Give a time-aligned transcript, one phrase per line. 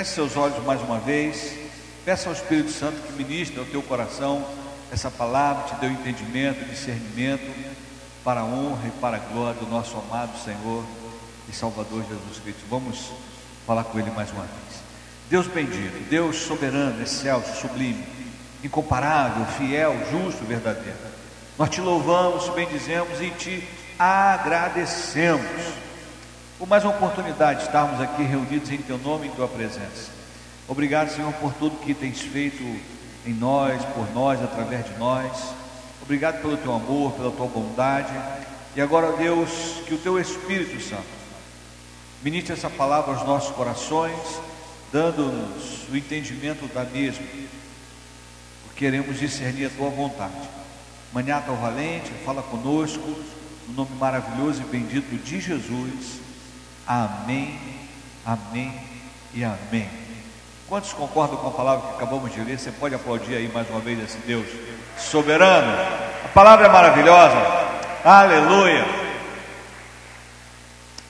[0.00, 1.58] Feche seus olhos mais uma vez.
[2.06, 4.42] Peça ao Espírito Santo que ministre ao teu coração
[4.90, 7.52] essa palavra, te dê o entendimento, discernimento
[8.24, 10.86] para a honra e para a glória do nosso amado Senhor
[11.50, 12.62] e Salvador Jesus Cristo.
[12.70, 13.12] Vamos
[13.66, 14.82] falar com Ele mais uma vez.
[15.28, 18.02] Deus bendito, Deus soberano, excelso, sublime,
[18.64, 20.96] incomparável, fiel, justo, verdadeiro.
[21.58, 25.44] Nós te louvamos, bendizemos e te agradecemos
[26.60, 30.10] por mais uma oportunidade de estarmos aqui reunidos em Teu nome e em Tua presença.
[30.68, 32.62] Obrigado, Senhor, por tudo que tens feito
[33.26, 35.54] em nós, por nós, através de nós.
[36.02, 38.12] Obrigado pelo Teu amor, pela Tua bondade.
[38.76, 39.48] E agora, Deus,
[39.86, 41.02] que o Teu Espírito Santo
[42.22, 44.20] ministre essa palavra aos nossos corações,
[44.92, 47.24] dando-nos o entendimento da mesma.
[48.76, 50.34] Queremos discernir a Tua vontade.
[51.10, 53.16] Manhata ao valente, fala conosco,
[53.66, 56.20] no nome maravilhoso e bendito de Jesus.
[56.86, 57.58] Amém,
[58.24, 58.72] amém
[59.34, 59.88] e amém.
[60.68, 62.58] Quantos concordam com a palavra que acabamos de ler?
[62.58, 64.46] Você pode aplaudir aí mais uma vez esse Deus
[64.96, 65.72] soberano.
[66.24, 67.36] A palavra é maravilhosa.
[68.04, 68.84] Aleluia.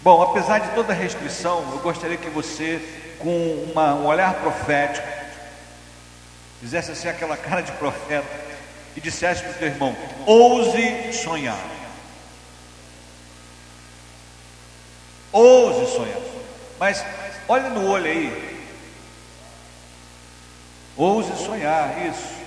[0.03, 2.81] Bom, apesar de toda a restrição, eu gostaria que você,
[3.19, 5.07] com uma, um olhar profético,
[6.61, 8.27] fizesse assim aquela cara de profeta
[8.97, 11.59] e dissesse para o teu irmão: ouse sonhar.
[15.33, 16.21] Ouse sonhar.
[16.79, 17.05] Mas
[17.49, 18.51] olhe no olho aí.
[20.97, 22.41] Ouse sonhar, isso.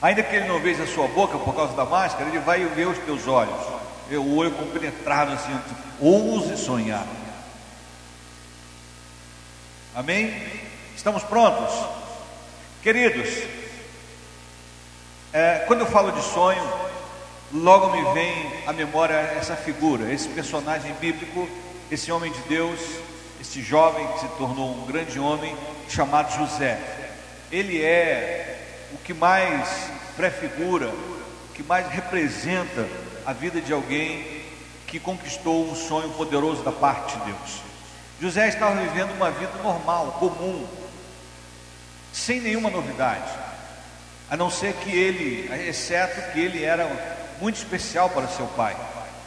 [0.00, 2.88] Ainda que ele não veja a sua boca por causa da máscara, ele vai ver
[2.88, 3.60] os teus olhos.
[4.10, 5.58] O olho compenetrado assim.
[6.00, 7.06] Ouse sonhar.
[9.94, 10.34] Amém?
[10.96, 11.74] Estamos prontos?
[12.82, 13.28] Queridos,
[15.32, 16.62] é, quando eu falo de sonho,
[17.52, 21.48] logo me vem à memória essa figura, esse personagem bíblico,
[21.90, 22.80] esse homem de Deus,
[23.40, 25.56] esse jovem que se tornou um grande homem
[25.88, 26.78] chamado José.
[27.50, 28.60] Ele é
[28.92, 29.68] o que mais
[30.16, 32.86] prefigura, o que mais representa
[33.26, 34.40] a vida de alguém
[34.86, 37.62] que conquistou um sonho poderoso da parte de Deus.
[38.20, 40.66] José estava vivendo uma vida normal, comum,
[42.12, 43.32] sem nenhuma novidade,
[44.28, 46.84] a não ser que ele, exceto que ele era
[47.40, 48.76] muito especial para seu pai.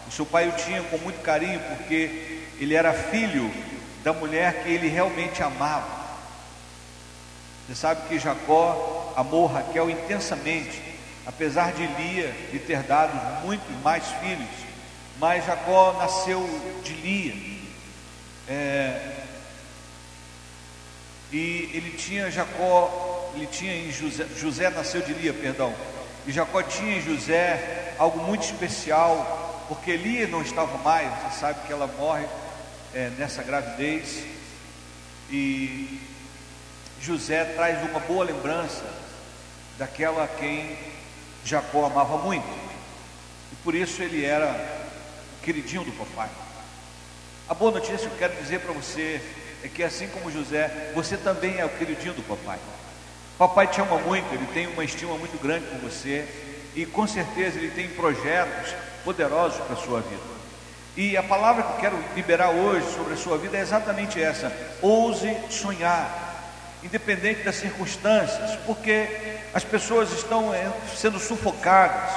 [0.08, 3.52] O seu pai o tinha com muito carinho porque ele era filho
[4.04, 6.04] da mulher que ele realmente amava.
[7.68, 10.82] Você sabe que Jacó amou Raquel intensamente,
[11.26, 14.50] apesar de Lia lhe ter dado muito mais filhos,
[15.18, 16.48] mas Jacó nasceu
[16.84, 17.54] de Lia.
[18.48, 19.24] É,
[21.32, 25.74] e ele tinha Jacó, ele tinha José, José nasceu de Lia, perdão.
[26.26, 31.68] E Jacó tinha em José algo muito especial, porque Lia não estava mais, você sabe
[31.68, 32.26] que ela morre
[32.94, 34.24] é, nessa gravidez.
[35.30, 36.00] E
[37.02, 38.84] José traz uma boa lembrança
[39.78, 40.78] daquela a quem
[41.44, 42.48] Jacó amava muito.
[43.52, 44.48] E por isso ele era
[45.38, 46.30] o queridinho do papai.
[47.50, 49.22] A boa notícia que eu quero dizer para você
[49.64, 52.60] é que assim como José, você também é o queridinho do papai.
[53.38, 56.26] Papai te ama muito, ele tem uma estima muito grande por você
[56.76, 58.74] e com certeza ele tem projetos
[59.04, 60.34] poderosos para a sua vida.
[60.96, 64.52] E a palavra que eu quero liberar hoje sobre a sua vida é exatamente essa:
[64.82, 66.44] ouse sonhar,
[66.84, 69.08] independente das circunstâncias, porque
[69.54, 72.12] as pessoas estão eh, sendo sufocadas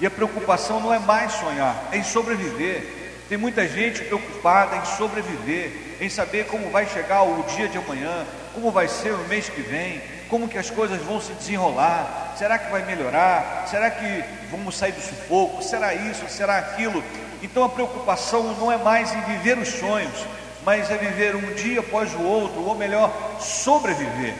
[0.00, 2.94] e a preocupação não é mais sonhar, é em sobreviver.
[3.28, 8.24] Tem muita gente preocupada em sobreviver, em saber como vai chegar o dia de amanhã,
[8.54, 12.58] como vai ser o mês que vem, como que as coisas vão se desenrolar, será
[12.58, 13.66] que vai melhorar?
[13.68, 15.62] Será que vamos sair do sufoco?
[15.62, 16.28] Será isso?
[16.28, 17.02] Será aquilo?
[17.42, 20.26] Então a preocupação não é mais em viver os sonhos,
[20.64, 24.34] mas é viver um dia após o outro, ou melhor, sobreviver.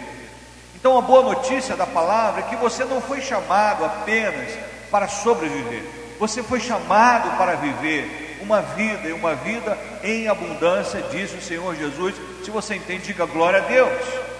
[0.75, 4.53] Então a boa notícia da palavra é que você não foi chamado apenas
[4.91, 5.83] para sobreviver,
[6.19, 11.75] você foi chamado para viver uma vida e uma vida em abundância, diz o Senhor
[11.75, 12.15] Jesus.
[12.45, 14.36] Se você entende, diga glória a Deus.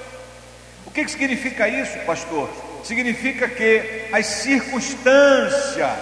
[0.97, 2.49] Que, que significa isso, pastor?
[2.83, 5.99] Significa que as circunstâncias,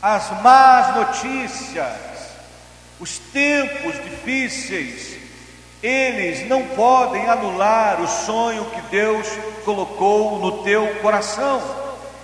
[0.00, 1.92] as más notícias,
[2.98, 5.18] os tempos difíceis,
[5.82, 9.28] eles não podem anular o sonho que Deus
[9.62, 11.60] colocou no teu coração.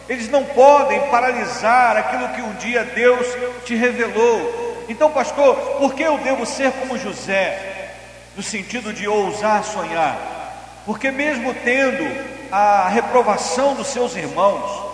[0.08, 3.26] Eles não podem paralisar aquilo que um dia Deus
[3.66, 4.86] te revelou.
[4.88, 7.90] Então, pastor, por que eu devo ser como José?
[8.34, 10.40] No sentido de ousar sonhar.
[10.84, 12.04] Porque, mesmo tendo
[12.50, 14.92] a reprovação dos seus irmãos,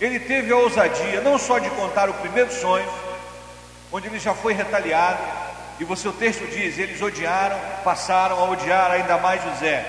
[0.00, 2.88] ele teve a ousadia não só de contar o primeiro sonho,
[3.92, 5.18] onde ele já foi retaliado,
[5.78, 9.82] E o texto diz, eles odiaram, passaram a odiar ainda mais José.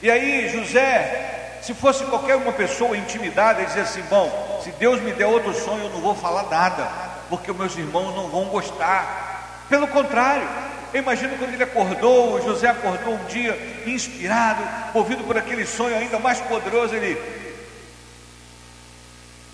[0.00, 5.00] E aí José, se fosse qualquer uma pessoa intimidada, ele dizia assim: Bom, se Deus
[5.00, 6.88] me der outro sonho, eu não vou falar nada,
[7.28, 9.64] porque meus irmãos não vão gostar.
[9.68, 10.48] Pelo contrário,
[10.92, 14.62] eu imagino quando ele acordou, José acordou um dia inspirado,
[14.94, 17.20] movido por aquele sonho ainda mais poderoso, ele,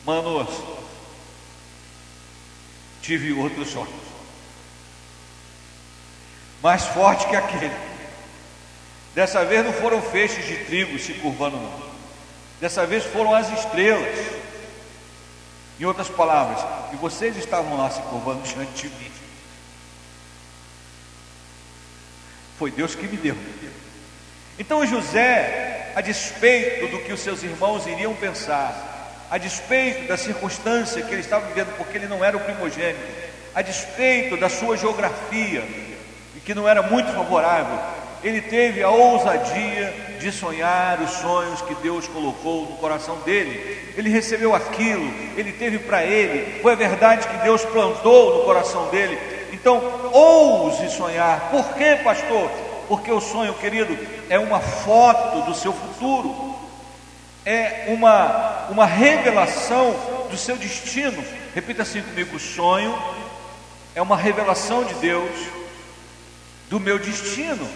[0.04, 0.48] manos,
[3.02, 4.04] tive outro sonho
[6.64, 7.70] mais forte que aquele.
[9.14, 11.82] Dessa vez não foram feixes de trigo se curvando, não.
[12.58, 14.18] Dessa vez foram as estrelas.
[15.78, 19.10] Em outras palavras, e vocês estavam lá se curvando diante de mim.
[22.58, 23.36] Foi Deus que me deu.
[24.58, 31.02] Então José, a despeito do que os seus irmãos iriam pensar, a despeito da circunstância
[31.02, 33.00] que ele estava vivendo, porque ele não era o primogênito,
[33.54, 35.64] a despeito da sua geografia,
[36.44, 37.78] que não era muito favorável,
[38.22, 43.92] ele teve a ousadia de sonhar os sonhos que Deus colocou no coração dele.
[43.96, 48.88] Ele recebeu aquilo, ele teve para ele, foi a verdade que Deus plantou no coração
[48.88, 49.18] dele.
[49.54, 51.48] Então, ouse sonhar.
[51.50, 52.50] Por quê, pastor?
[52.88, 53.96] Porque o sonho, querido,
[54.28, 56.56] é uma foto do seu futuro,
[57.46, 59.94] é uma, uma revelação
[60.28, 61.24] do seu destino.
[61.54, 62.98] Repita assim comigo: o sonho
[63.94, 65.30] é uma revelação de Deus
[66.68, 67.68] do meu destino.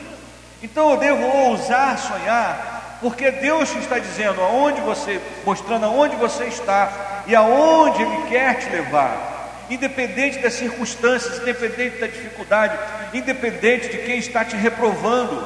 [0.60, 6.46] Então eu devo ousar sonhar, porque Deus te está dizendo aonde você, mostrando aonde você
[6.46, 9.38] está e aonde Ele quer te levar,
[9.70, 12.78] independente das circunstâncias, independente da dificuldade,
[13.12, 15.36] independente de quem está te reprovando.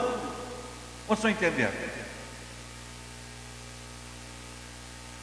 [1.08, 1.92] Vocês estão entendendo?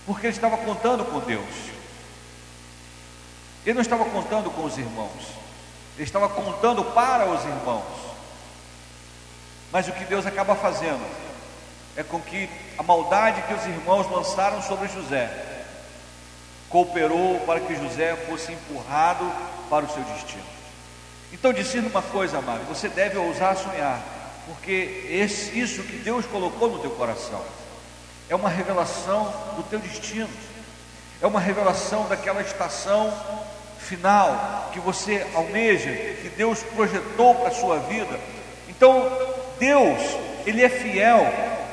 [0.06, 1.56] Porque ele estava contando com Deus,
[3.66, 5.28] ele não estava contando com os irmãos,
[5.96, 8.10] ele estava contando para os irmãos.
[9.72, 11.06] Mas o que Deus acaba fazendo
[11.96, 15.59] é com que a maldade que os irmãos lançaram sobre José
[16.70, 19.30] cooperou para que José fosse empurrado
[19.70, 20.44] para o seu destino.
[21.32, 24.02] Então, discina uma coisa, amado: você deve ousar sonhar,
[24.48, 27.44] porque esse, isso que Deus colocou no teu coração
[28.30, 29.26] é uma revelação
[29.56, 30.30] do teu destino,
[31.22, 33.12] é uma revelação daquela estação
[33.80, 38.20] final que você almeja, que Deus projetou para a sua vida.
[38.68, 39.12] Então,
[39.58, 40.00] Deus,
[40.46, 41.26] Ele é fiel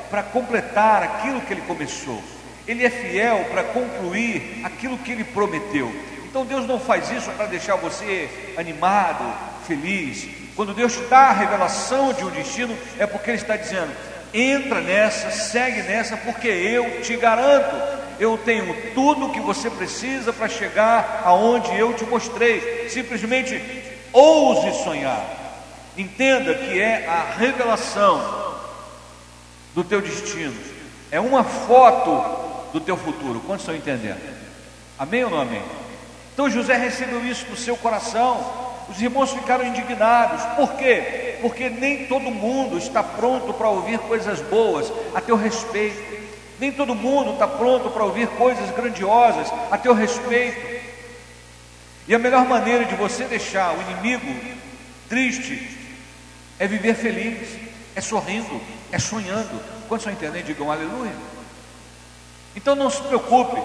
[0.09, 2.21] para completar aquilo que Ele começou,
[2.67, 5.93] Ele é fiel para concluir aquilo que Ele prometeu.
[6.25, 9.23] Então Deus não faz isso para deixar você animado,
[9.65, 10.27] feliz.
[10.55, 13.91] Quando Deus te dá a revelação de um destino, é porque Ele está dizendo:
[14.33, 17.75] entra nessa, segue nessa, porque eu te garanto,
[18.19, 22.89] eu tenho tudo o que você precisa para chegar aonde eu te mostrei.
[22.89, 23.61] Simplesmente
[24.11, 25.25] ouse sonhar.
[25.97, 28.55] Entenda que é a revelação
[29.73, 30.55] do teu destino,
[31.11, 33.41] é uma foto do teu futuro.
[33.41, 34.21] Quantos estão entendendo?
[34.97, 35.61] Amém ou não amém?
[36.33, 38.67] Então José recebeu isso no seu coração.
[38.89, 40.43] Os irmãos ficaram indignados.
[40.55, 41.37] Por quê?
[41.41, 46.17] Porque nem todo mundo está pronto para ouvir coisas boas a teu respeito.
[46.59, 50.77] Nem todo mundo está pronto para ouvir coisas grandiosas a teu respeito.
[52.07, 54.33] E a melhor maneira de você deixar o inimigo
[55.09, 55.77] triste
[56.59, 57.49] é viver feliz,
[57.95, 59.61] é sorrindo, é sonhando.
[59.87, 60.45] Quantos estão entendendo?
[60.45, 61.36] Digam aleluia.
[62.57, 63.61] Então não se preocupe,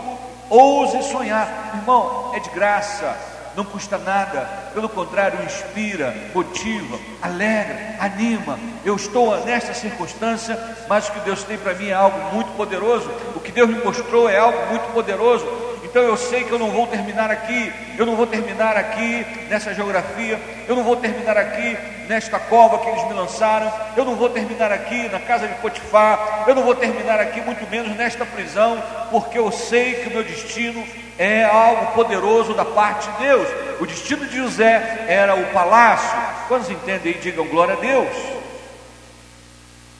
[0.51, 3.17] ouse sonhar, irmão, é de graça,
[3.57, 4.41] não custa nada,
[4.75, 8.59] pelo contrário, inspira, motiva, alegra, anima.
[8.85, 10.59] Eu estou nesta circunstância,
[10.91, 13.83] mas o que Deus tem para mim é algo muito poderoso, o que Deus me
[13.83, 15.72] mostrou é algo muito poderoso.
[15.93, 19.75] Então eu sei que eu não vou terminar aqui, eu não vou terminar aqui nessa
[19.75, 21.77] geografia, eu não vou terminar aqui
[22.09, 26.45] nesta cova que eles me lançaram, eu não vou terminar aqui na casa de Potifar,
[26.47, 30.25] eu não vou terminar aqui muito menos nesta prisão, porque eu sei que o meu
[30.25, 30.83] destino
[31.19, 33.47] é algo poderoso da parte de Deus.
[33.79, 36.19] O destino de José era o palácio.
[36.49, 37.21] Quantos entendem aí?
[37.21, 38.17] Digam glória a Deus.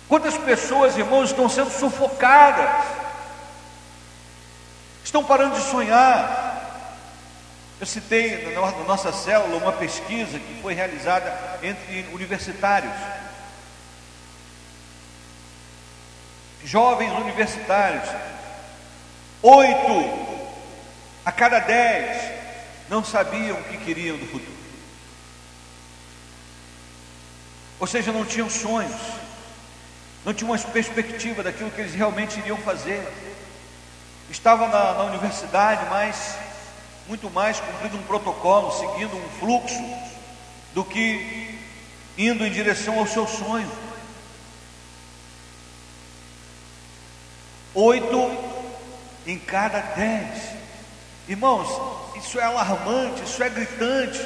[0.09, 3.02] Quantas pessoas, irmãos, estão sendo sufocadas
[5.13, 6.89] estão parando de sonhar.
[7.79, 12.95] Eu citei na nossa célula uma pesquisa que foi realizada entre universitários.
[16.65, 18.09] Jovens universitários,
[19.43, 20.49] oito
[21.27, 22.33] a cada dez
[22.89, 24.63] não sabiam o que queriam do futuro.
[27.79, 28.99] Ou seja, não tinham sonhos,
[30.25, 33.32] não tinham uma perspectiva daquilo que eles realmente iriam fazer
[34.33, 36.37] estava na, na universidade, mas
[37.07, 39.83] muito mais cumprindo um protocolo, seguindo um fluxo,
[40.75, 41.59] do que
[42.17, 43.71] indo em direção ao seu sonho.
[47.75, 48.53] Oito
[49.27, 50.53] em cada dez.
[51.29, 51.69] Irmãos,
[52.17, 54.19] isso é alarmante, isso é gritante.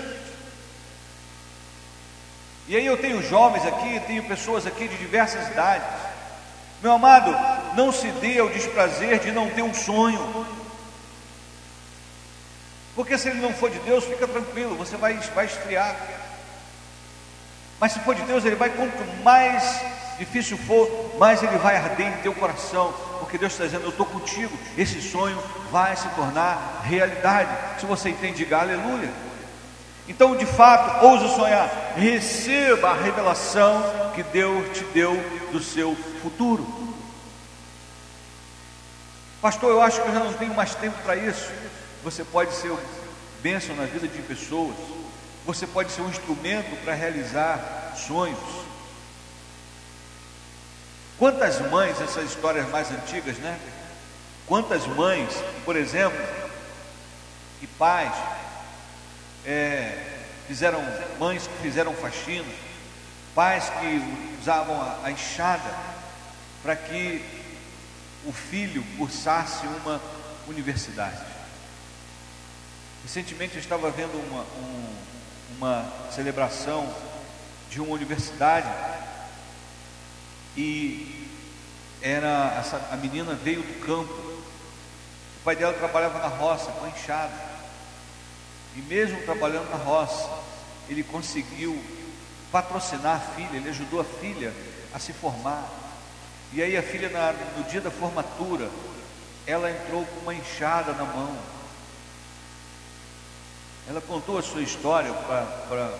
[2.68, 5.86] E aí eu tenho jovens aqui, tenho pessoas aqui de diversas idades.
[6.82, 7.30] Meu amado,
[7.76, 10.46] não se dê ao desprazer de não ter um sonho.
[12.94, 15.94] Porque se ele não for de Deus, fica tranquilo, você vai, vai esfriar.
[17.78, 19.62] Mas se for de Deus, ele vai, quanto mais
[20.18, 24.06] difícil for, mais ele vai arder em teu coração, porque Deus está dizendo: Eu estou
[24.06, 24.56] contigo.
[24.78, 25.38] Esse sonho
[25.70, 27.50] vai se tornar realidade.
[27.78, 29.10] Se você entende, diga aleluia.
[30.08, 35.14] Então, de fato, ouse sonhar, receba a revelação que Deus te deu
[35.52, 36.85] do seu futuro.
[39.46, 41.48] Pastor, eu acho que eu já não tenho mais tempo para isso.
[42.02, 42.76] Você pode ser
[43.40, 44.74] bênção na vida de pessoas,
[45.44, 48.40] você pode ser um instrumento para realizar sonhos.
[51.16, 53.56] Quantas mães, essas histórias mais antigas, né?
[54.48, 55.30] Quantas mães,
[55.64, 56.18] por exemplo,
[57.62, 58.16] e pais,
[59.46, 59.96] é,
[60.48, 60.82] fizeram,
[61.20, 62.52] mães que fizeram faxina,
[63.32, 64.02] pais que
[64.40, 65.72] usavam a, a enxada
[66.64, 67.45] para que
[68.26, 70.00] o filho cursasse uma
[70.48, 71.24] universidade.
[73.02, 74.96] Recentemente eu estava vendo uma, um,
[75.56, 76.92] uma celebração
[77.70, 78.68] de uma universidade
[80.56, 81.28] e
[82.02, 84.12] era essa, a menina veio do campo.
[84.12, 87.32] O pai dela trabalhava na roça com enxada.
[88.74, 90.28] E mesmo trabalhando na roça,
[90.88, 91.80] ele conseguiu
[92.50, 94.52] patrocinar a filha, ele ajudou a filha
[94.92, 95.85] a se formar.
[96.52, 98.68] E aí a filha na, no dia da formatura,
[99.46, 101.36] ela entrou com uma enxada na mão.
[103.88, 105.90] Ela contou a sua história para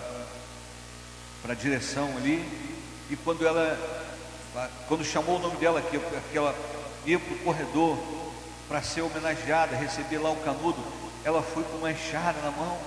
[1.49, 2.43] a direção ali,
[3.09, 3.77] e quando ela
[4.87, 6.55] quando chamou o nome dela, que, que ela
[7.05, 7.97] ia para o corredor
[8.67, 10.83] para ser homenageada, receber lá o canudo,
[11.23, 12.77] ela foi com uma enxada na mão.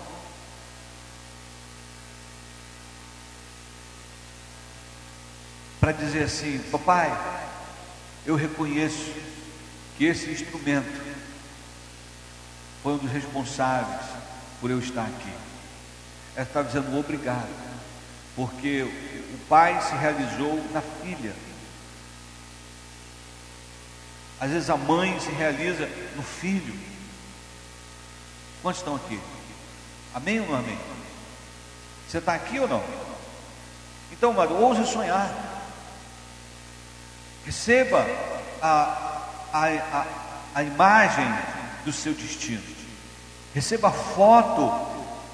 [5.79, 7.11] Para dizer assim, papai,
[8.27, 9.13] eu reconheço
[9.97, 11.01] que esse instrumento
[12.83, 14.07] foi um dos responsáveis
[14.61, 15.33] por eu estar aqui.
[16.35, 17.49] Ela está dizendo obrigado,
[18.37, 21.35] porque o pai se realizou na filha.
[24.41, 25.87] Às vezes a mãe se realiza
[26.17, 26.75] no filho.
[28.63, 29.21] Quantos estão aqui?
[30.15, 30.79] Amém ou não amém?
[32.09, 32.83] Você está aqui ou não?
[34.11, 35.50] Então, mano, ouse sonhar.
[37.51, 38.07] Receba
[38.63, 40.07] a, a, a,
[40.55, 41.27] a imagem
[41.85, 42.63] do seu destino.
[43.53, 44.71] Receba a foto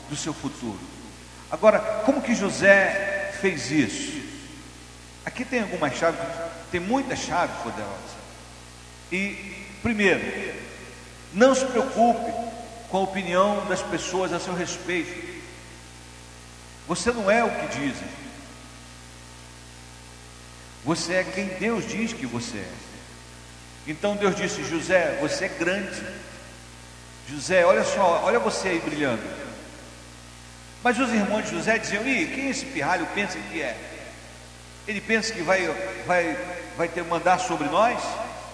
[0.08, 0.80] do seu futuro.
[1.50, 4.18] Agora, como que José fez isso?
[5.26, 6.18] Aqui tem algumas chaves,
[6.70, 8.16] tem muitas chaves poderosas.
[9.12, 10.54] E, primeiro,
[11.34, 12.32] não se preocupe
[12.88, 15.42] com a opinião das pessoas a seu respeito.
[16.88, 18.08] Você não é o que dizem.
[20.86, 22.72] Você é quem Deus diz que você é.
[23.88, 26.00] Então Deus disse: José, você é grande.
[27.28, 29.22] José, olha só, olha você aí brilhando.
[30.84, 33.76] Mas os irmãos de José diziam: Ih, quem esse pirralho pensa que é?
[34.86, 35.66] Ele pensa que vai,
[36.06, 36.38] vai,
[36.76, 38.00] vai ter mandar sobre nós?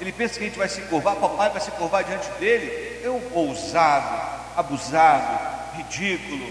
[0.01, 3.01] Ele pensa que a gente vai se curvar, papai vai se curvar diante dele.
[3.05, 6.51] É um ousado, abusado, ridículo.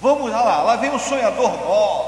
[0.00, 2.05] Vamos lá, lá vem o sonhador mó.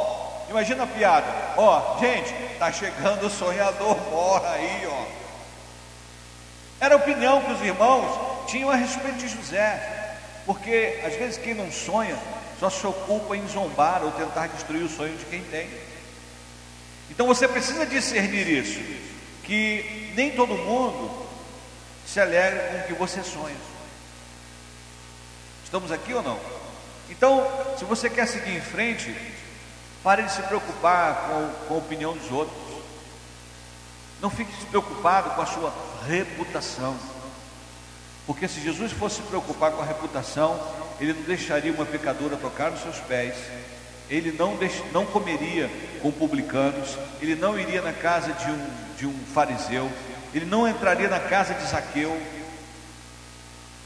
[0.49, 1.27] Imagina a piada.
[1.57, 5.05] Ó, gente, tá chegando o sonhador mó aí, ó.
[6.81, 10.17] Era a opinião que os irmãos tinham a respeito de José.
[10.47, 12.17] Porque às vezes quem não sonha
[12.59, 15.69] só se ocupa em zombar ou tentar destruir o sonho de quem tem.
[17.11, 18.81] Então você precisa discernir isso
[19.45, 21.27] que nem todo mundo
[22.07, 23.57] se alegra com o que você sonha.
[25.65, 26.39] Estamos aqui ou não?
[27.11, 27.47] Então,
[27.79, 29.15] se você quer seguir em frente,
[30.09, 32.57] pare de se preocupar com, com a opinião dos outros.
[34.23, 35.71] Não fique preocupado com a sua
[36.07, 36.97] reputação.
[38.27, 40.59] Porque se Jesus fosse se preocupar com a reputação,
[40.99, 43.35] ele não deixaria uma pecadora tocar nos seus pés,
[44.09, 49.07] ele não, deix, não comeria com publicanos, ele não iria na casa de um de
[49.07, 49.93] um fariseu,
[50.33, 52.19] ele não entraria na casa de Zaqueu,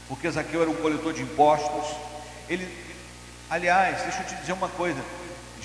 [0.07, 1.97] porque Zaqueu era um coletor de impostos.
[2.47, 2.65] Ele,
[3.49, 5.03] aliás, deixa eu te dizer uma coisa: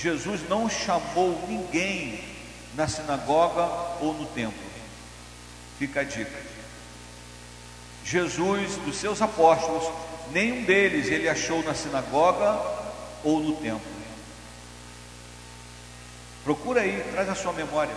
[0.00, 2.22] Jesus não chamou ninguém
[2.74, 3.64] na sinagoga
[4.00, 4.68] ou no templo.
[5.76, 6.40] Fica a dica.
[8.04, 9.92] Jesus, dos seus apóstolos,
[10.30, 12.60] nenhum deles ele achou na sinagoga
[13.24, 13.98] ou no templo.
[16.44, 17.94] Procura aí, traz a sua memória.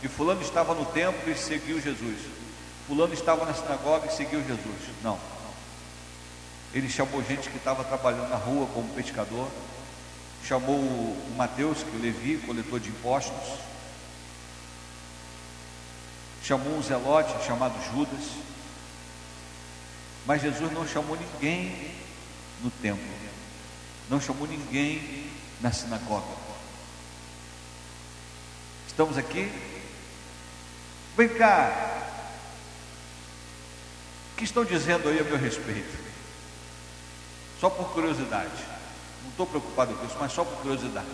[0.00, 2.20] E fulano estava no templo e seguiu Jesus.
[2.86, 4.94] Fulano estava na sinagoga e seguiu Jesus.
[5.02, 5.18] Não.
[6.72, 9.48] Ele chamou gente que estava trabalhando na rua como pescador.
[10.44, 13.58] Chamou o Mateus, que é o Levi, coletor de impostos.
[16.42, 18.30] Chamou um zelote chamado Judas.
[20.26, 21.94] Mas Jesus não chamou ninguém
[22.62, 23.02] no templo.
[24.10, 25.30] Não chamou ninguém
[25.60, 26.42] na sinagoga.
[28.86, 29.50] Estamos aqui?
[31.16, 32.08] Vem cá.
[34.32, 36.02] O que estão dizendo aí a meu respeito?
[37.60, 38.71] Só por curiosidade.
[39.22, 41.06] Não estou preocupado com isso, mas só por curiosidade.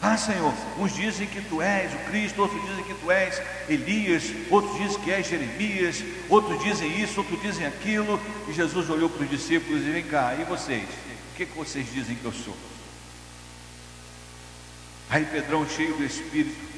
[0.00, 4.24] Ah, Senhor, uns dizem que tu és o Cristo, outros dizem que tu és Elias,
[4.50, 8.20] outros dizem que és Jeremias, outros dizem isso, outros dizem aquilo.
[8.46, 10.84] E Jesus olhou para os discípulos e vem cá, e vocês?
[11.32, 12.54] O que, que vocês dizem que eu sou?
[15.08, 16.74] Aí Pedrão, cheio do Espírito,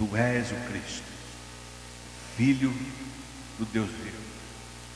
[0.00, 1.04] Tu és o Cristo,
[2.36, 2.72] Filho
[3.58, 4.16] do Deus vivo.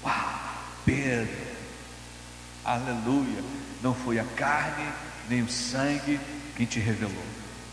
[0.03, 0.41] Uau,
[0.87, 1.37] Pedro,
[2.65, 3.45] aleluia.
[3.85, 4.91] Não foi a carne
[5.29, 6.19] nem o sangue
[6.57, 7.13] quem te revelou,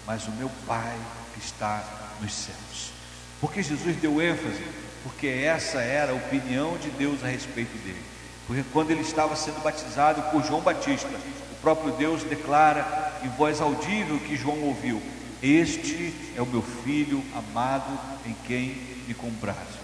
[0.06, 0.98] mas o meu Pai
[1.34, 1.82] que está
[2.20, 2.92] nos céus.
[3.40, 4.62] Porque Jesus deu ênfase?
[5.04, 8.04] Porque essa era a opinião de Deus a respeito dele.
[8.46, 13.62] Porque quando ele estava sendo batizado por João Batista, o próprio Deus declara em voz
[13.62, 15.02] audível que João ouviu:
[15.42, 18.76] este é o meu filho amado em quem
[19.08, 19.80] me comprazo.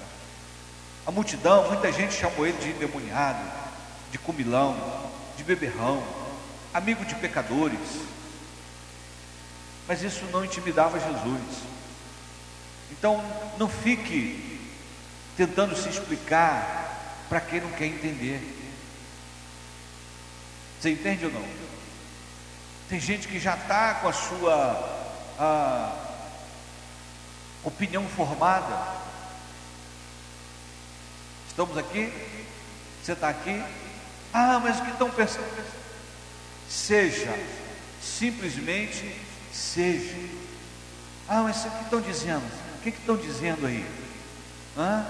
[1.05, 3.39] A multidão, muita gente chamou ele de endemoniado,
[4.11, 4.75] de comilão,
[5.37, 6.03] de beberrão,
[6.77, 7.79] amigo de pecadores.
[9.87, 11.63] Mas isso não intimidava Jesus.
[12.91, 13.23] Então,
[13.57, 14.59] não fique
[15.35, 18.41] tentando se explicar para quem não quer entender.
[20.79, 21.45] Você entende ou não?
[22.89, 24.93] Tem gente que já está com a sua
[25.39, 25.93] a
[27.63, 28.95] opinião formada.
[31.47, 32.11] Estamos aqui?
[33.03, 33.63] Você está aqui?
[34.33, 35.76] Ah, mas o que estão pensando?
[36.69, 37.33] Seja,
[38.01, 39.15] simplesmente
[39.53, 40.15] seja.
[41.27, 42.45] Ah, mas o que estão dizendo?
[42.77, 43.85] O que estão dizendo aí?
[44.77, 45.05] Hã?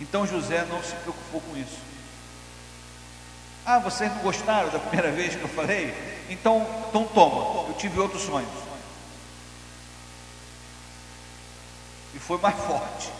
[0.00, 1.78] Então José não se preocupou com isso.
[3.66, 5.94] Ah, vocês não gostaram da primeira vez que eu falei?
[6.30, 8.48] Então, então toma, eu tive outros sonhos.
[12.14, 13.17] E foi mais forte.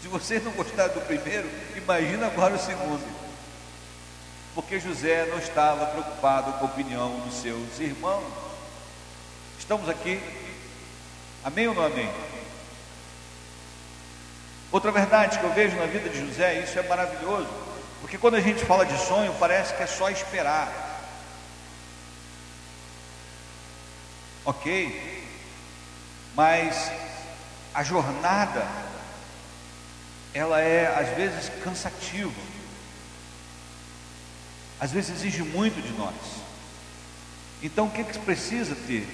[0.00, 3.06] Se vocês não gostaram do primeiro, imagina agora o segundo.
[4.54, 8.24] Porque José não estava preocupado com a opinião dos seus irmãos.
[9.58, 10.20] Estamos aqui.
[11.44, 12.10] Amém ou não amém?
[14.72, 17.48] Outra verdade que eu vejo na vida de José, isso é maravilhoso.
[18.00, 20.90] Porque quando a gente fala de sonho, parece que é só esperar.
[24.44, 25.28] Ok?
[26.34, 26.90] Mas
[27.74, 28.66] a jornada,
[30.32, 32.40] ela é às vezes cansativa.
[34.78, 36.14] Às vezes exige muito de nós.
[37.62, 39.06] Então o que, que precisa ter?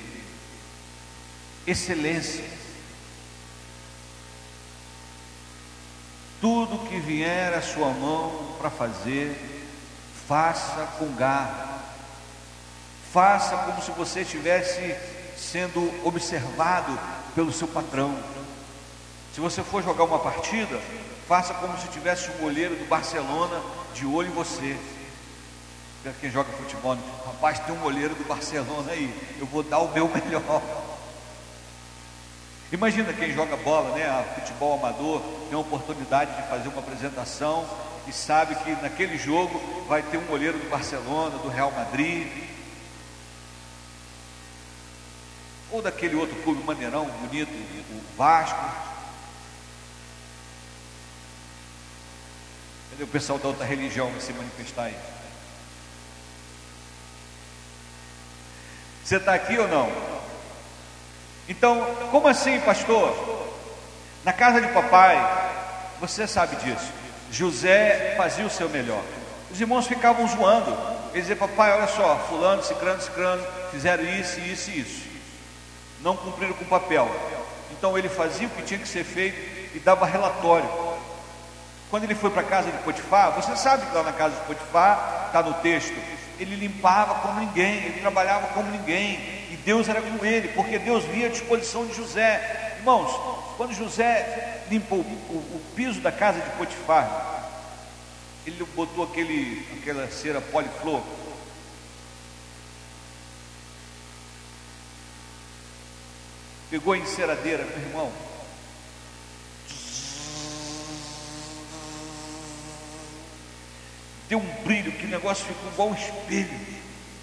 [1.66, 2.44] Excelência
[6.40, 9.36] Tudo que vier à sua mão para fazer,
[10.28, 11.80] faça com garra.
[13.12, 14.94] Faça como se você estivesse
[15.36, 16.98] sendo observado
[17.34, 18.16] pelo seu patrão.
[19.36, 20.80] Se você for jogar uma partida,
[21.28, 24.74] faça como se tivesse um goleiro do Barcelona de olho em você.
[26.22, 26.96] Quem joga futebol,
[27.26, 30.62] rapaz, tem um goleiro do Barcelona aí, eu vou dar o meu melhor.
[32.72, 35.20] Imagina quem joga bola, né, futebol amador,
[35.50, 37.68] tem a oportunidade de fazer uma apresentação
[38.08, 42.26] e sabe que naquele jogo vai ter um goleiro do Barcelona, do Real Madrid,
[45.70, 48.95] ou daquele outro clube maneirão, bonito, o Vasco.
[53.00, 54.96] O pessoal da outra religião vai se manifestar aí?
[59.04, 59.90] Você está aqui ou não?
[61.48, 63.46] Então, como assim, pastor?
[64.24, 65.16] Na casa de papai,
[66.00, 66.90] você sabe disso.
[67.30, 69.02] José fazia o seu melhor.
[69.50, 70.70] Os irmãos ficavam zoando.
[71.12, 75.06] Eles diziam, papai, olha só, fulano, cicrano, cicrano, fizeram isso, isso e isso.
[76.02, 77.08] Não cumpriram com o papel.
[77.70, 80.68] Então ele fazia o que tinha que ser feito e dava relatório.
[81.90, 84.40] Quando ele foi para a casa de Potifar, você sabe que lá na casa de
[84.46, 85.94] Potifar, está no texto,
[86.38, 89.14] ele limpava como ninguém, ele trabalhava como ninguém,
[89.50, 92.74] e Deus era com ele, porque Deus via a disposição de José.
[92.78, 93.10] Irmãos,
[93.56, 97.36] quando José limpou o, o piso da casa de Potifar,
[98.46, 101.02] ele botou aquele, aquela cera poliflor.
[106.70, 108.12] Pegou a enceradeira, meu irmão,
[114.28, 116.60] Deu um brilho, que o negócio ficou igual um espelho.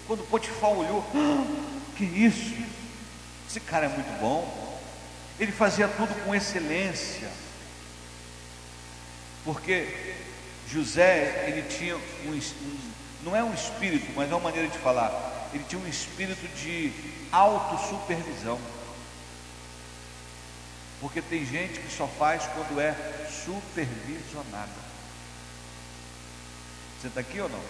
[0.06, 1.44] Quando Potifar olhou, ah,
[1.96, 2.54] que isso?
[3.48, 4.80] Esse cara é muito bom.
[5.38, 7.30] Ele fazia tudo com excelência.
[9.44, 10.14] Porque
[10.68, 15.50] José, ele tinha um, um, não é um espírito, mas é uma maneira de falar.
[15.52, 16.92] Ele tinha um espírito de
[17.30, 18.58] autossupervisão.
[21.00, 22.94] Porque tem gente que só faz quando é
[23.28, 24.93] supervisionada.
[27.04, 27.60] Você está aqui ou não?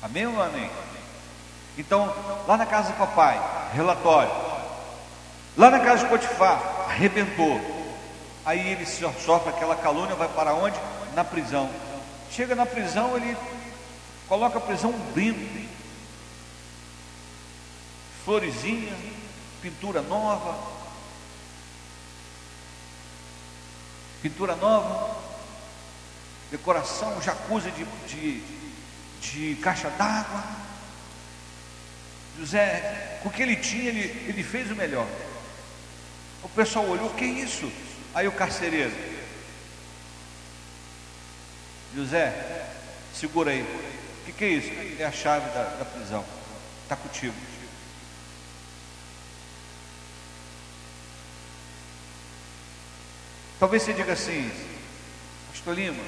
[0.00, 0.70] Amém ou amém?
[1.76, 2.06] Então,
[2.48, 3.38] lá na casa do papai,
[3.74, 4.32] relatório.
[5.54, 7.60] Lá na casa de Potifar, arrebentou.
[8.46, 10.80] Aí ele sofre aquela calúnia, vai para onde?
[11.14, 11.68] Na prisão.
[12.30, 13.36] Chega na prisão, ele
[14.26, 15.68] coloca a prisão um brinde.
[18.24, 18.96] Florezinha,
[19.60, 20.56] pintura nova,
[24.22, 25.19] pintura nova,
[26.50, 28.42] decoração, jacuzzi de, de,
[29.20, 30.44] de caixa d'água.
[32.38, 35.06] José, com o que ele tinha, ele, ele fez o melhor.
[36.42, 37.70] O pessoal olhou, o que é isso?
[38.14, 38.92] Aí o carcereiro,
[41.94, 42.66] José,
[43.14, 43.62] segura aí.
[43.62, 44.70] O que, que é isso?
[45.00, 46.24] É a chave da, da prisão.
[46.84, 47.34] Está contigo.
[53.58, 54.50] Talvez você diga assim,
[55.50, 56.02] Pastor Lima,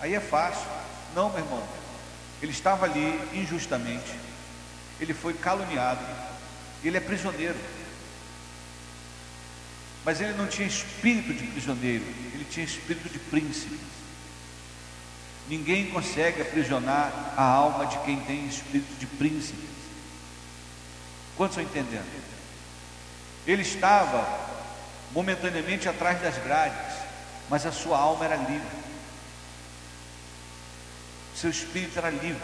[0.00, 0.66] aí é fácil.
[1.14, 1.62] Não, meu irmão.
[2.42, 4.14] Ele estava ali injustamente.
[5.00, 6.04] Ele foi caluniado.
[6.84, 7.58] Ele é prisioneiro.
[10.06, 13.76] Mas ele não tinha espírito de prisioneiro, ele tinha espírito de príncipe.
[15.48, 19.66] Ninguém consegue aprisionar a alma de quem tem espírito de príncipe.
[21.36, 22.06] Quantos estão entendendo?
[23.44, 24.28] Ele estava
[25.12, 26.98] momentaneamente atrás das grades,
[27.50, 28.66] mas a sua alma era livre,
[31.36, 32.42] seu espírito era livre.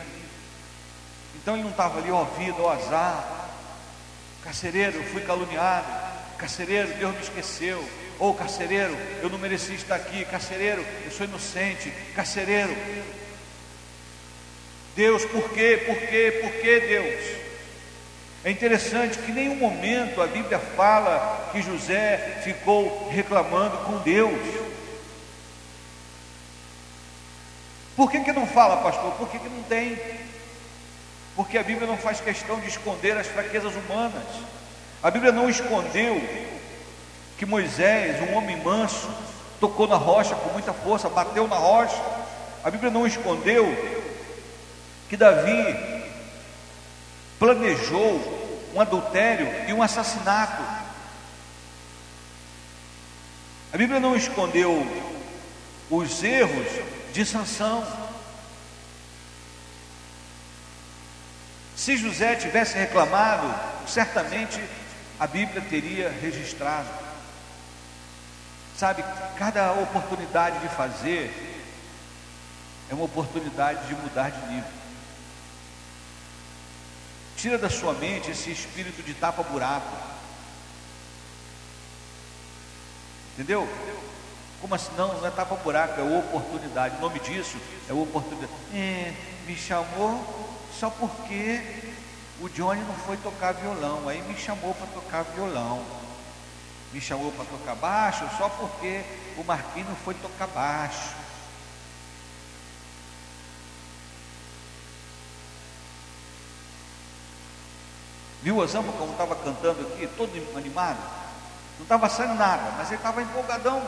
[1.34, 3.48] Então ele não estava ali, ó vida, ó azar,
[4.44, 5.86] carcereiro, eu fui caluniado,
[6.36, 7.82] carcereiro, Deus me esqueceu,
[8.18, 12.76] ou carcereiro, eu não mereci estar aqui, carcereiro, eu sou inocente, carcereiro.
[14.94, 15.82] Deus, por quê?
[15.86, 16.38] Por quê?
[16.42, 17.42] Por quê, Deus?
[18.44, 24.61] É interessante que em nenhum momento a Bíblia fala que José ficou reclamando com Deus.
[27.96, 29.12] Por que, que não fala, pastor?
[29.12, 29.98] Por que, que não tem?
[31.36, 34.24] Porque a Bíblia não faz questão de esconder as fraquezas humanas.
[35.02, 36.22] A Bíblia não escondeu
[37.36, 39.10] que Moisés, um homem manso,
[39.58, 42.00] tocou na rocha com muita força, bateu na rocha.
[42.64, 43.66] A Bíblia não escondeu
[45.08, 46.02] que Davi
[47.38, 48.42] planejou
[48.74, 50.62] um adultério e um assassinato.
[53.72, 54.86] A Bíblia não escondeu
[55.90, 56.66] os erros
[57.12, 57.86] de Sansão.
[61.76, 63.52] Se José tivesse reclamado,
[63.88, 64.62] certamente
[65.18, 66.88] a Bíblia teria registrado.
[68.76, 69.04] Sabe,
[69.38, 71.30] cada oportunidade de fazer
[72.90, 74.70] é uma oportunidade de mudar de nível.
[77.36, 79.96] Tira da sua mente esse espírito de tapa-buraco.
[83.34, 83.68] Entendeu?
[84.62, 84.92] Como assim?
[84.96, 86.96] Não, não é tapa-buraco, é oportunidade.
[86.96, 87.58] O nome disso
[87.90, 88.52] é oportunidade.
[88.72, 89.12] É,
[89.44, 90.24] me chamou
[90.78, 91.60] só porque
[92.40, 94.08] o Johnny não foi tocar violão.
[94.08, 95.84] Aí me chamou para tocar violão.
[96.92, 99.02] Me chamou para tocar baixo só porque
[99.36, 101.16] o Marquinhos não foi tocar baixo.
[108.42, 110.98] Viu o Osama como estava cantando aqui, todo animado?
[111.78, 113.82] Não estava saindo nada, mas ele estava empolgadão.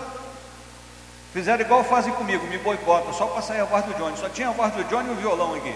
[1.35, 4.16] Fizeram igual fazem comigo, me boicota, só para sair a voz do Johnny.
[4.16, 5.75] Só tinha a voz do Johnny e o violão aqui.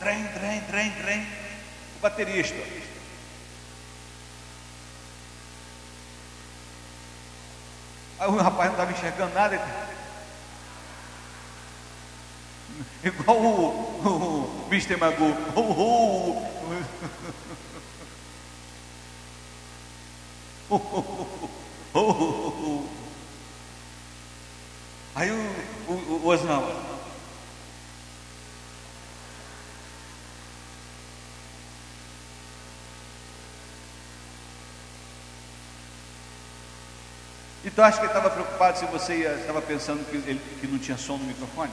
[0.00, 1.20] Trem, trem, trem, trem.
[1.96, 2.56] O baterista.
[8.18, 9.54] Aí o rapaz não estava enxergando nada.
[9.54, 9.64] Ele...
[13.16, 13.70] Igual o,
[14.04, 14.96] o, o Mr.
[14.96, 15.36] Magoo.
[25.18, 25.34] Aí o,
[25.88, 26.62] o, o Osnão.
[37.64, 40.96] Então acho que ele estava preocupado se você estava pensando que, ele, que não tinha
[40.96, 41.72] som no microfone?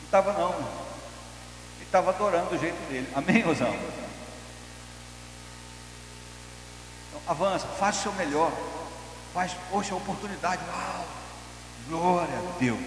[0.00, 0.54] Não estava não.
[0.54, 3.08] Ele estava adorando do jeito dele.
[3.14, 3.74] Amém, Rosão?
[7.08, 8.52] Então, avança, faz o seu melhor.
[9.32, 10.62] Faz, poxa, oportunidade.
[10.68, 11.04] Uau!
[11.88, 12.80] Glória a Deus.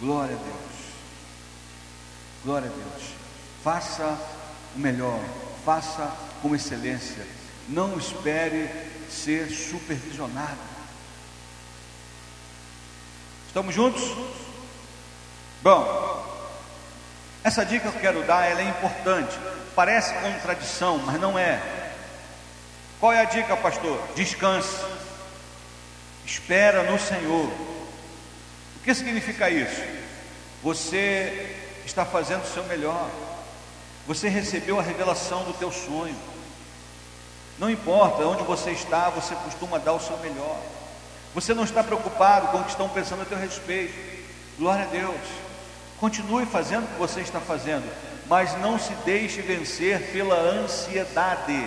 [0.00, 0.78] Glória a Deus.
[2.44, 3.10] Glória a Deus.
[3.64, 4.18] Faça
[4.76, 5.20] o melhor.
[5.64, 6.12] Faça
[6.42, 7.26] com excelência.
[7.68, 8.70] Não espere
[9.10, 10.58] ser supervisionado.
[13.46, 14.02] Estamos juntos?
[15.62, 16.24] Bom,
[17.42, 19.36] essa dica que eu quero dar, ela é importante.
[19.74, 21.60] Parece contradição, mas não é.
[23.00, 24.00] Qual é a dica, pastor?
[24.14, 24.76] Descanse.
[26.28, 27.50] Espera no Senhor.
[28.76, 29.82] O que significa isso?
[30.62, 33.10] Você está fazendo o seu melhor.
[34.06, 36.14] Você recebeu a revelação do teu sonho.
[37.58, 40.60] Não importa onde você está, você costuma dar o seu melhor.
[41.34, 43.94] Você não está preocupado com o que estão pensando a teu respeito.
[44.58, 45.16] Glória a Deus.
[45.98, 47.90] Continue fazendo o que você está fazendo,
[48.26, 51.66] mas não se deixe vencer pela ansiedade.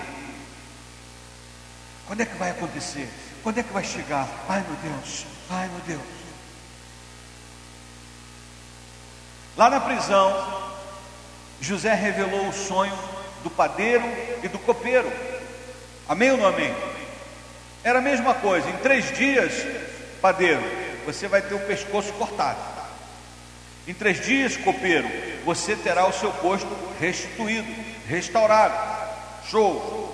[2.05, 3.09] Quando é que vai acontecer?
[3.43, 4.27] Quando é que vai chegar?
[4.47, 6.21] Ai meu Deus, ai meu Deus.
[9.57, 10.71] Lá na prisão,
[11.59, 12.97] José revelou o sonho
[13.43, 14.05] do padeiro
[14.43, 15.11] e do copeiro.
[16.07, 16.73] Amém ou não amém?
[17.83, 18.69] Era a mesma coisa.
[18.69, 19.53] Em três dias,
[20.21, 20.61] padeiro,
[21.05, 22.59] você vai ter o pescoço cortado.
[23.87, 25.09] Em três dias, copeiro,
[25.43, 27.67] você terá o seu posto restituído,
[28.07, 28.75] restaurado.
[29.49, 30.07] Show!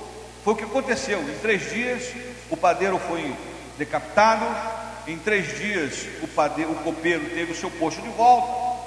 [0.43, 1.21] Foi o que aconteceu.
[1.21, 2.13] Em três dias,
[2.49, 3.35] o padeiro foi
[3.77, 4.45] decapitado.
[5.07, 8.81] Em três dias, o, padeiro, o copeiro teve o seu posto de volta.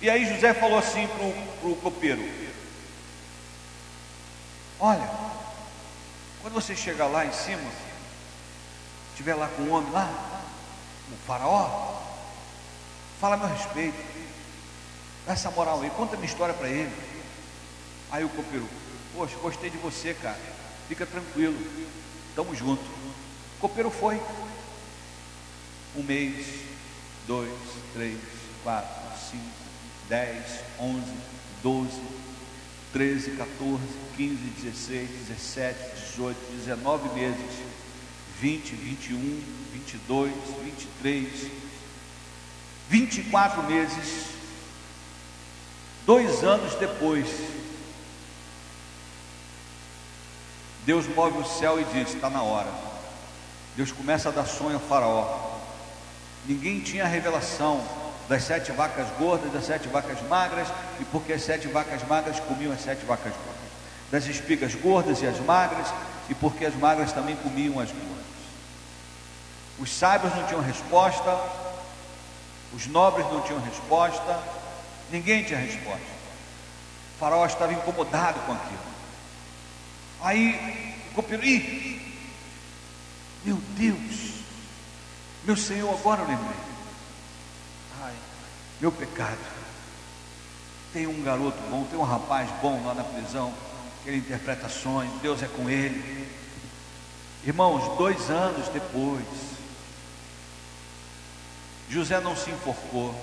[0.00, 2.26] E aí José falou assim para o copeiro:
[4.80, 5.10] Olha,
[6.40, 7.70] quando você chegar lá em cima,
[9.10, 10.10] estiver lá com o homem lá,
[11.12, 11.94] o faraó,
[13.24, 13.96] Fala a meu respeito.
[15.26, 16.92] Dá essa moral aí, conta minha história para ele.
[18.10, 18.68] Aí o copeiro,
[19.14, 20.38] poxa, gostei de você, cara.
[20.88, 21.56] Fica tranquilo.
[22.34, 22.82] Tamo junto.
[22.82, 24.20] O copeiro foi.
[25.96, 26.46] Um mês,
[27.26, 27.52] dois,
[27.92, 28.18] três,
[28.62, 28.90] quatro,
[29.30, 29.44] cinco,
[30.08, 31.14] dez, onze,
[31.62, 32.00] doze,
[32.94, 33.82] treze, 14,
[34.16, 37.60] 15, 16, 17, 18, 19 meses,
[38.40, 39.42] 20, 21,
[39.72, 40.32] 22,
[41.02, 41.50] 23,
[42.88, 44.26] 24 meses,
[46.06, 47.26] dois anos depois,
[50.84, 52.70] Deus move o céu e diz: está na hora.
[53.76, 55.52] Deus começa a dar sonho ao Faraó.
[56.46, 57.82] Ninguém tinha a revelação
[58.28, 60.68] das sete vacas gordas, das sete vacas magras,
[61.00, 63.70] e porque as sete vacas magras comiam as sete vacas gordas,
[64.10, 65.88] das espigas gordas e as magras,
[66.28, 68.24] e porque as magras também comiam as gordas.
[69.78, 71.38] Os sábios não tinham resposta,
[72.72, 74.38] os nobres não tinham resposta,
[75.10, 76.14] ninguém tinha resposta.
[77.16, 78.93] O faraó estava incomodado com aquilo.
[80.24, 82.00] Aí o copeiro, ih,
[83.44, 84.40] meu Deus,
[85.44, 86.56] meu Senhor, agora eu lembrei.
[88.00, 88.14] Ai,
[88.80, 89.38] meu pecado.
[90.94, 93.52] Tem um garoto bom, tem um rapaz bom lá na prisão,
[94.02, 96.26] que ele interpreta sonhos, Deus é com ele.
[97.44, 99.26] Irmãos, dois anos depois,
[101.90, 103.14] José não se enforcou.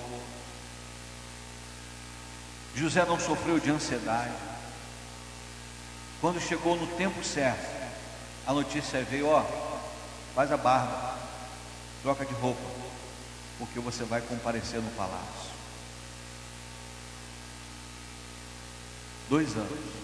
[2.76, 4.51] José não sofreu de ansiedade.
[6.22, 7.68] Quando chegou no tempo certo,
[8.46, 9.44] a notícia veio: ó,
[10.36, 11.18] faz a barba,
[12.00, 12.62] troca de roupa,
[13.58, 15.50] porque você vai comparecer no palácio.
[19.28, 20.02] Dois anos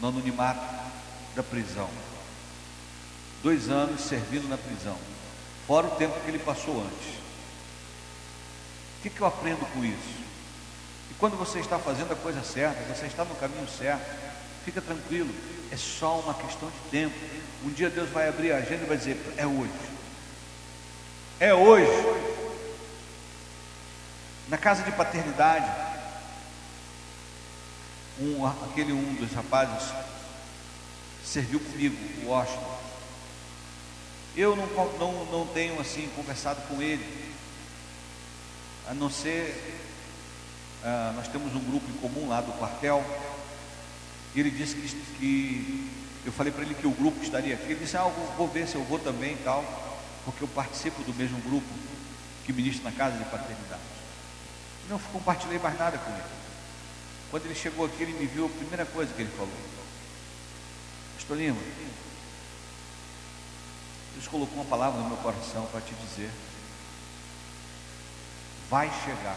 [0.00, 0.64] no anonimato
[1.34, 1.90] da prisão.
[3.42, 4.96] Dois anos servindo na prisão
[5.66, 7.18] fora o tempo que ele passou antes.
[8.98, 10.28] O que, que eu aprendo com isso?
[11.18, 14.04] Quando você está fazendo a coisa certa, você está no caminho certo,
[14.64, 15.34] fica tranquilo,
[15.70, 17.16] é só uma questão de tempo.
[17.64, 19.72] Um dia Deus vai abrir a agenda e vai dizer: é hoje.
[21.40, 21.90] É hoje.
[24.48, 25.70] Na casa de paternidade,
[28.20, 29.92] um, aquele um dos rapazes
[31.24, 32.78] serviu comigo, o Washington.
[34.36, 34.66] Eu não,
[34.98, 37.34] não, não tenho assim conversado com ele,
[38.88, 39.80] a não ser,
[40.84, 43.04] ah, nós temos um grupo em comum lá do quartel,
[44.34, 44.88] e ele disse que,
[45.18, 45.90] que
[46.26, 48.04] eu falei para ele que o grupo estaria aqui, ele disse, ah,
[48.36, 49.64] vou ver se eu vou também e tal,
[50.24, 51.66] porque eu participo do mesmo grupo
[52.44, 53.82] que ministra na casa de paternidade.
[54.88, 56.22] Não compartilhei mais nada com ele.
[57.30, 59.52] Quando ele chegou aqui, ele me viu, a primeira coisa que ele falou,
[61.28, 61.60] Pastor Lima,
[64.14, 66.30] Deus colocou uma palavra no meu coração para te dizer:
[68.70, 69.36] vai chegar.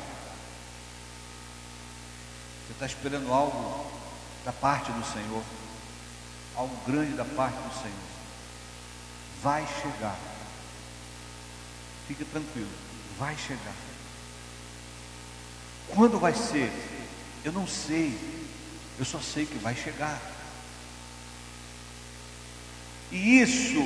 [2.71, 3.91] Você está esperando algo
[4.45, 5.43] da parte do Senhor,
[6.55, 8.11] algo grande da parte do Senhor.
[9.43, 10.17] Vai chegar.
[12.07, 12.71] Fique tranquilo,
[13.19, 13.75] vai chegar.
[15.89, 16.71] Quando vai ser?
[17.43, 18.17] Eu não sei.
[18.97, 20.17] Eu só sei que vai chegar.
[23.11, 23.83] E isso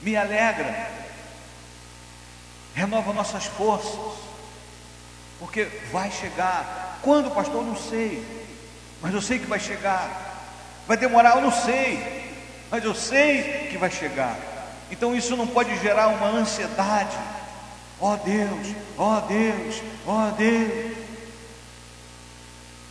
[0.00, 0.90] me alegra,
[2.74, 4.18] renova nossas forças,
[5.38, 6.89] porque vai chegar.
[7.02, 7.56] Quando, pastor?
[7.56, 8.24] Eu não sei,
[9.00, 10.28] mas eu sei que vai chegar.
[10.86, 11.36] Vai demorar?
[11.36, 12.32] Eu não sei,
[12.70, 14.36] mas eu sei que vai chegar.
[14.90, 17.16] Então isso não pode gerar uma ansiedade.
[18.00, 20.96] Ó oh Deus, ó oh Deus, ó oh Deus.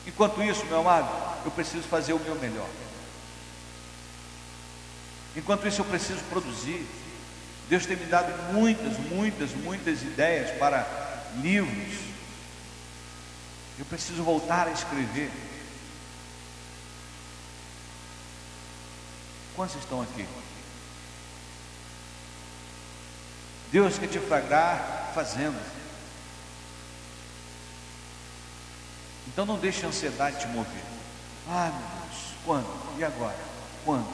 [0.08, 1.10] Enquanto isso, meu amado,
[1.46, 2.68] eu preciso fazer o meu melhor.
[5.36, 6.86] Enquanto isso, eu preciso produzir.
[7.70, 10.86] Deus tem me dado muitas, muitas, muitas ideias para
[11.42, 12.09] livros.
[13.80, 15.32] Eu preciso voltar a escrever.
[19.56, 20.28] Quantos estão aqui?
[23.72, 25.58] Deus quer te flagrar fazendo.
[29.28, 30.84] Então não deixe a ansiedade te mover.
[31.48, 33.00] Ah, meu Deus, quando?
[33.00, 33.38] E agora?
[33.86, 34.10] Quando?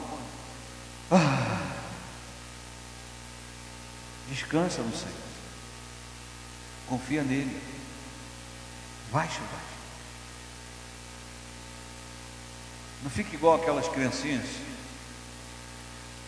[1.10, 1.71] Ah.
[4.30, 5.13] Descansa no Senhor.
[6.88, 7.75] Confia nele.
[9.15, 9.62] Vai chegar.
[13.01, 14.45] Não fique igual aquelas criancinhas.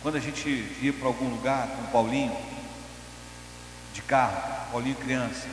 [0.01, 0.47] Quando a gente
[0.81, 2.33] ia para algum lugar com o Paulinho,
[3.93, 5.49] de carro, Paulinho criança,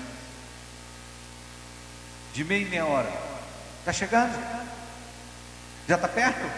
[2.32, 3.12] de meia e meia hora,
[3.80, 4.38] está chegando?
[5.88, 6.48] Já está perto?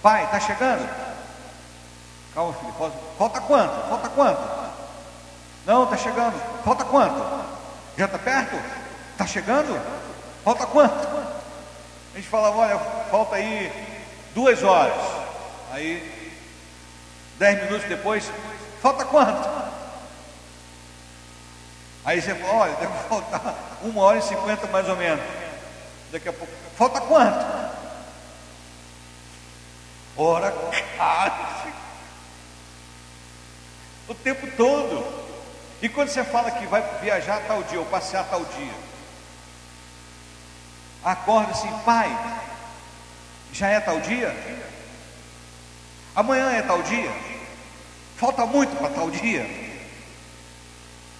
[0.00, 0.88] Pai, está chegando?
[2.32, 2.72] Calma, filho.
[3.18, 3.88] Falta quanto?
[3.90, 4.72] Falta quanto?
[5.66, 6.64] Não, está chegando.
[6.64, 7.20] Falta quanto?
[7.98, 8.89] Já está perto?
[9.20, 9.78] Está chegando?
[10.42, 11.06] Falta quanto?
[12.14, 12.78] A gente falava, olha,
[13.10, 13.70] falta aí
[14.34, 14.96] duas horas.
[15.72, 16.32] Aí,
[17.38, 18.32] dez minutos depois,
[18.80, 19.46] falta quanto?
[22.02, 25.22] Aí você fala, olha, deve faltar uma hora e cinquenta mais ou menos.
[26.10, 27.44] Daqui a pouco, falta quanto?
[30.16, 30.50] Ora,
[30.96, 31.72] case.
[34.08, 35.04] O tempo todo.
[35.82, 38.89] E quando você fala que vai viajar tal dia ou passear tal dia,
[41.04, 42.10] acorda assim, pai,
[43.52, 44.34] já é tal dia?
[46.14, 47.12] Amanhã é tal dia?
[48.16, 49.46] Falta muito para tal dia?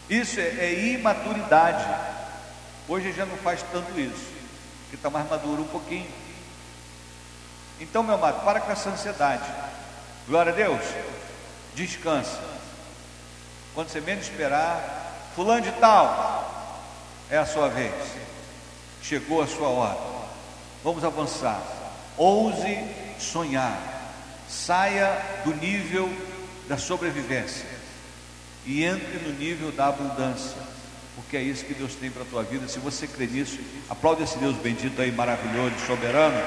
[0.08, 1.86] Isso é, é imaturidade.
[2.88, 4.26] Hoje já não faz tanto isso,
[4.82, 6.10] porque está mais maduro um pouquinho.
[7.80, 9.48] Então, meu amado, para com essa ansiedade.
[10.26, 10.82] Glória a Deus.
[11.74, 12.38] Descansa.
[13.74, 16.74] Quando você menos esperar, fulano de tal,
[17.30, 17.94] é a sua vez.
[19.02, 19.98] Chegou a sua hora.
[20.84, 21.62] Vamos avançar.
[22.16, 22.78] Ouse
[23.18, 23.78] sonhar.
[24.48, 26.10] Saia do nível
[26.68, 27.66] da sobrevivência
[28.66, 30.56] e entre no nível da abundância,
[31.16, 32.68] porque é isso que Deus tem para a tua vida.
[32.68, 33.58] Se você crê nisso,
[33.88, 36.38] aplaude esse Deus bendito aí, maravilhoso, soberano.